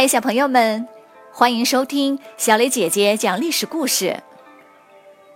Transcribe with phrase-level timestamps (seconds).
[0.00, 0.86] 嗨，小朋友们，
[1.32, 4.22] 欢迎收听小雷姐姐讲历史故事。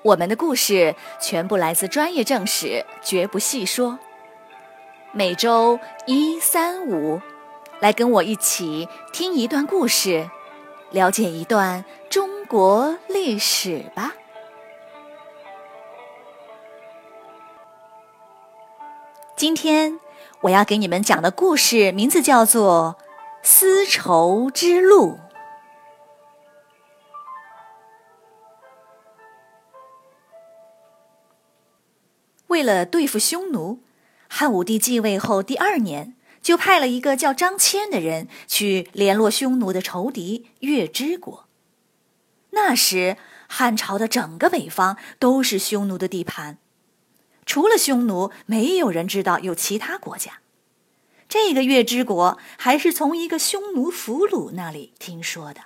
[0.03, 3.99] 我们的故事全部来自专业正史，绝不细说。
[5.11, 7.21] 每周一、三、五，
[7.81, 10.31] 来跟我一起听一段故事，
[10.93, 14.13] 了解一段中国历史吧。
[19.35, 19.99] 今天
[20.43, 22.97] 我要给你们讲的故事名字叫做。
[23.45, 25.19] 丝绸之路。
[32.47, 33.81] 为了对付匈奴，
[34.29, 41.49] 汉武帝继位后第二年，就派了一个叫张骞的人去联络匈奴的仇敌月支国。
[42.51, 43.17] 那时，
[43.49, 46.59] 汉朝的整个北方都是匈奴的地盘，
[47.45, 50.41] 除了匈奴，没有人知道有其他国家。
[51.33, 55.63] 这个月之国还是从一个匈奴俘虏那里听说的。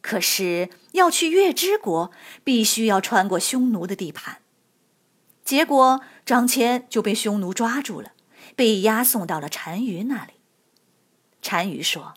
[0.00, 2.12] 可是要去月之国，
[2.44, 4.40] 必须要穿过匈奴的地盘。
[5.44, 8.12] 结果张骞就被匈奴抓住了，
[8.54, 10.34] 被押送到了单于那里。
[11.40, 12.14] 单于说：“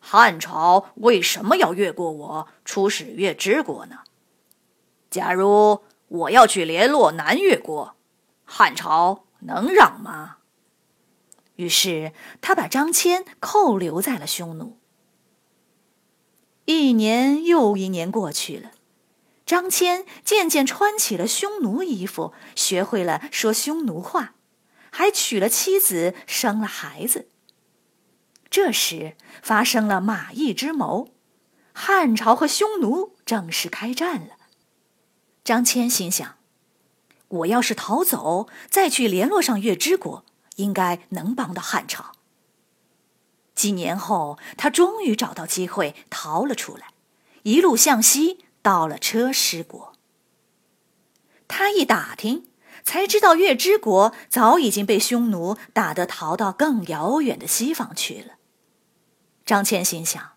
[0.00, 4.00] 汉朝为什么要越过我，出使月之国呢？
[5.08, 7.94] 假如我要去联络南越国，
[8.44, 10.38] 汉朝能让吗？”
[11.56, 14.78] 于是他把张骞扣留在了匈奴。
[16.64, 18.72] 一年又一年过去了，
[19.44, 24.34] 张骞渐渐穿起了匈奴衣服，学会了说匈奴话，
[24.90, 27.28] 还娶了妻子，生了孩子。
[28.48, 31.08] 这时发生了马邑之谋，
[31.72, 34.36] 汉朝和匈奴正式开战了。
[35.42, 36.36] 张骞心想：
[37.28, 40.24] 我要是逃走，再去联络上月之国。
[40.56, 42.12] 应该能帮到汉朝。
[43.54, 46.88] 几年后，他终于找到机会逃了出来，
[47.44, 49.92] 一路向西，到了车师国。
[51.46, 52.48] 他一打听，
[52.82, 58.34] 才知道月之国早已经被匈奴打得逃到更遥远的西方去了。
[59.44, 60.32] 张骞心想：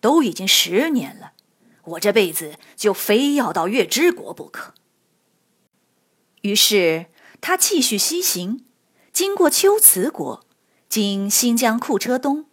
[0.00, 1.32] 都已经十年了，
[1.84, 4.74] 我这辈子就非要到月之国不可。
[6.40, 7.06] 于是
[7.40, 8.64] 他继续西行。
[9.12, 10.44] 经过龟兹国，
[10.88, 12.46] 经新疆库车东，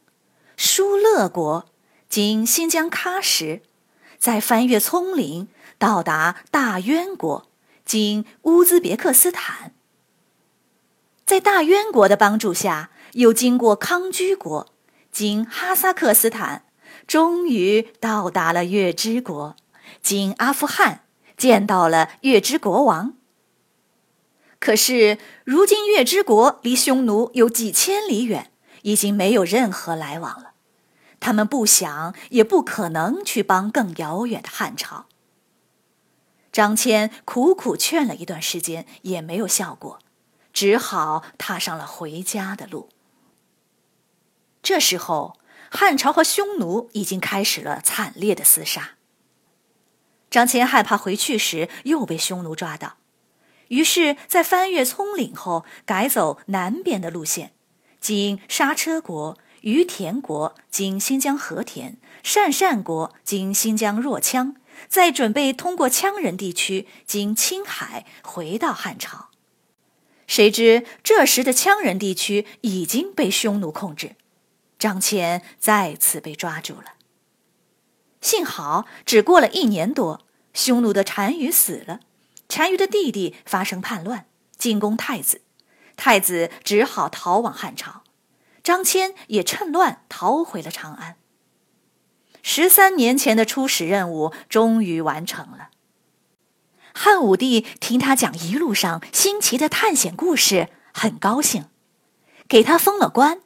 [0.56, 1.66] 疏勒国，
[2.10, 3.62] 经新疆喀什，
[4.18, 5.48] 再翻越葱岭，
[5.78, 7.48] 到达大渊国，
[7.86, 9.74] 经乌兹别克斯坦。
[11.26, 14.74] 在大渊国的帮助下，又经过康居国，
[15.12, 16.64] 经哈萨克斯坦，
[17.06, 19.56] 终于到达了月支国，
[20.02, 21.04] 经阿富汗，
[21.36, 23.17] 见到了月支国王。
[24.60, 28.52] 可是，如今月之国离匈奴有几千里远，
[28.82, 30.54] 已经没有任何来往了。
[31.20, 35.06] 他们不想，也不可能去帮更遥远的汉朝。
[36.52, 40.00] 张骞苦苦劝了一段时间，也没有效果，
[40.52, 42.90] 只好踏上了回家的路。
[44.64, 45.38] 这时候，
[45.70, 48.96] 汉朝和匈奴已经开始了惨烈的厮杀。
[50.30, 52.98] 张骞害怕回去时又被匈奴抓到。
[53.70, 57.52] 于是，在翻越葱岭后，改走南边的路线，
[58.00, 64.56] 经莎车国、于田国，经新疆和田、鄯善国，经新疆若羌，
[64.88, 69.30] 再准备通过羌人地区，经青海回到汉朝。
[70.28, 74.16] 谁知这时的羌人地区已经被匈奴控制，
[74.78, 76.94] 张骞再次被抓住了。
[78.20, 80.22] 幸好只过了一年多，
[80.54, 82.02] 匈奴的单于死了。
[82.48, 84.26] 单于的弟弟发生叛乱，
[84.58, 85.42] 进攻太子，
[85.96, 88.02] 太子只好逃往汉朝。
[88.64, 91.18] 张骞也趁乱逃回了长安。
[92.42, 95.70] 十三年前的出使任务终于完成了。
[96.94, 101.66] 汉武帝听他讲一路上新奇的探险故事，很高兴，
[102.48, 103.42] 给他封了官。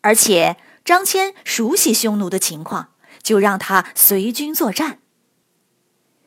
[0.00, 4.98] 而且张骞熟悉匈奴的情况，就让他随军作战。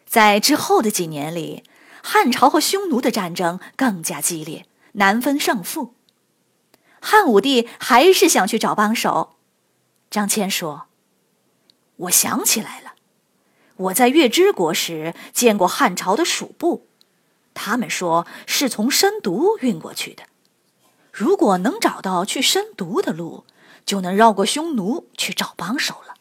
[0.06, 1.64] 在之后的几年里。
[2.04, 5.96] 汉朝和匈奴的战争更加激烈，难分胜负。
[7.00, 9.38] 汉武帝还是想去找帮手。
[10.10, 10.88] 张骞说
[11.98, 12.94] ：“我想起来了，
[13.78, 16.88] 我在月支国时见过汉朝的属部，
[17.54, 20.24] 他们说是从深毒运过去的。
[21.12, 23.46] 如果能找到去深毒的路，
[23.86, 26.16] 就能绕过匈奴去找帮手了。”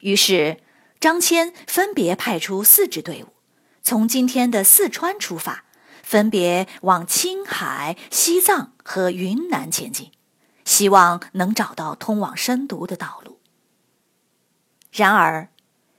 [0.00, 0.60] 于是，
[0.98, 3.28] 张骞分别派出四支队伍。
[3.82, 5.64] 从今天的四川出发，
[6.02, 10.12] 分别往青海、西藏和云南前进，
[10.64, 13.40] 希望能找到通往深毒的道路。
[14.92, 15.50] 然而，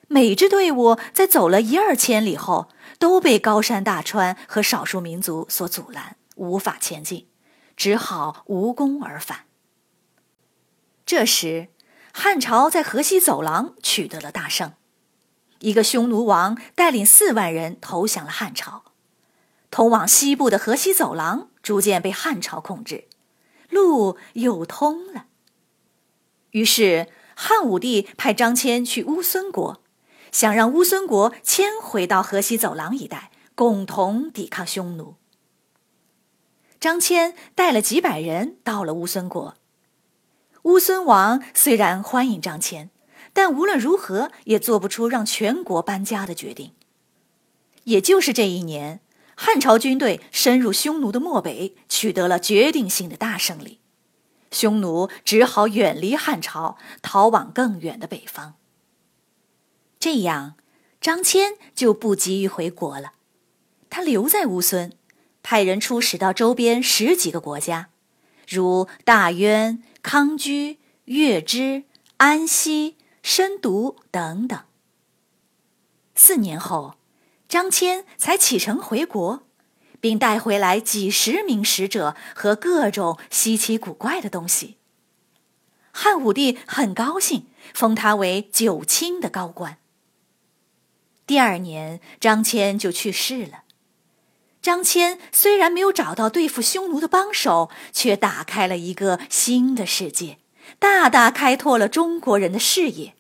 [0.08, 2.70] 每支队伍在走了一二千里后，
[3.00, 7.28] 都被高山大川和少数民族所阻拦，无法前进，
[7.78, 9.46] 只好无功而返。
[11.06, 11.70] 这时，
[12.14, 14.74] 汉朝在河西走廊取得了大胜，
[15.62, 18.84] 一个匈奴王带领四万人投降了汉朝，
[19.72, 23.06] 通往西部的河西走廊逐渐被汉朝控制，
[23.70, 25.26] 路又通了。
[26.52, 29.82] 于是，汉武帝派张骞去乌孙国，
[30.32, 35.16] 想让乌孙国迁回到河西走廊一带，共同抵抗匈奴。
[36.80, 39.56] 张骞带了几百人到了乌孙国。
[40.64, 42.90] 乌孙王虽然欢迎张骞，
[43.34, 46.74] 但无论如何也做不出让全国搬家的决定。
[47.86, 49.02] 也就是这一年，
[49.36, 53.80] 汉朝军队深入匈奴的漠北，取得了决定性的大胜利，
[54.52, 58.56] 匈奴只好远离汉朝，逃往更远的北方。
[60.00, 60.56] 这样，
[61.00, 63.14] 张骞就不急于回国了，
[63.90, 64.94] 他留在乌孙，
[65.42, 67.90] 派人出使到周边十几个国家，
[68.48, 69.84] 如大渊。
[70.04, 71.84] 康居、月支、
[72.18, 74.60] 安西、深读等等。
[76.16, 76.96] 四年后，
[77.48, 79.44] 张骞才启程回国，
[80.00, 84.78] 并带回来几十名使者和各种稀奇古怪的东西。
[85.92, 89.78] 汉武帝很高兴，封他为九卿的高官。
[91.26, 93.64] 第二年，张骞就去世了。
[94.62, 100.38] 张骞虽然没有找到对付匈奴的帮手，却打开了一个新的世界，
[100.80, 103.14] 大大开拓了中国人的视野。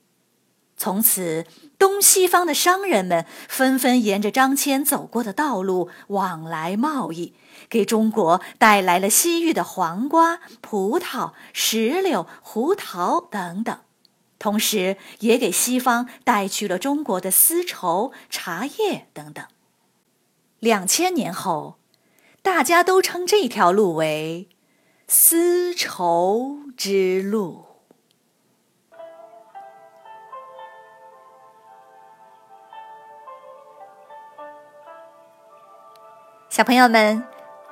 [0.77, 1.45] 从此，
[1.77, 7.35] 东西方的商人们纷纷沿着张骞走过的道路往来贸易，
[7.69, 13.77] 给中国带来了西域的黄瓜、葡萄、石榴、胡桃等等，
[14.39, 19.45] 同时也给西方带去了中国的丝绸、茶叶等等。
[20.57, 21.75] 两千年后，
[22.41, 24.49] 大家都称这条路为
[25.13, 27.65] “丝绸之路”。
[36.47, 37.25] 小朋友们，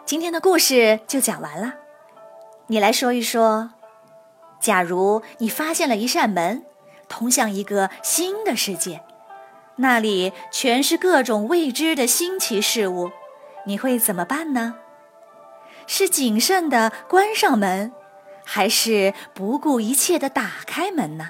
[0.03, 1.75] 今天的故事就讲完了。
[2.68, 3.69] 你来说一说，
[4.59, 6.65] 假如你发现了一扇门，
[7.07, 9.01] 通向一个新的世界。
[9.77, 13.12] 那里全是各种未知的新奇事物，
[13.65, 14.75] 你会怎么办呢？
[15.91, 17.91] 是谨慎的关上门，
[18.45, 21.30] 还是不顾一切的打开门呢？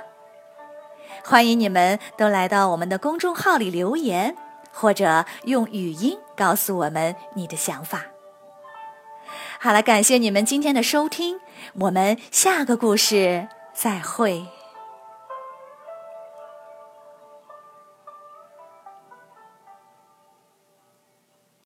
[1.24, 4.36] 欢迎你们都来到我们的公众号里留言，
[4.74, 8.08] 或者用语音告诉我们你的想法。
[9.62, 11.40] 好了，感谢你们今天的收听，
[11.76, 14.46] 我们下个故事再会。